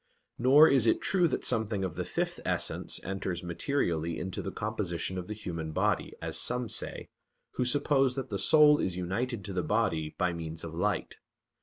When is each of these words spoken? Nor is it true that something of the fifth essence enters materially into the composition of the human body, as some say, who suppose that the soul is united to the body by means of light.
Nor 0.39 0.67
is 0.67 0.87
it 0.87 0.99
true 0.99 1.27
that 1.27 1.45
something 1.45 1.83
of 1.83 1.93
the 1.93 2.03
fifth 2.03 2.39
essence 2.43 2.99
enters 3.03 3.43
materially 3.43 4.17
into 4.17 4.41
the 4.41 4.51
composition 4.51 5.15
of 5.19 5.27
the 5.27 5.35
human 5.35 5.73
body, 5.73 6.15
as 6.23 6.39
some 6.39 6.69
say, 6.69 7.07
who 7.51 7.65
suppose 7.65 8.15
that 8.15 8.29
the 8.29 8.39
soul 8.39 8.79
is 8.79 8.97
united 8.97 9.45
to 9.45 9.53
the 9.53 9.61
body 9.61 10.15
by 10.17 10.33
means 10.33 10.63
of 10.63 10.73
light. 10.73 11.19